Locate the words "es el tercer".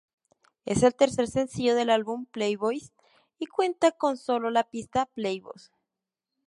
0.65-1.27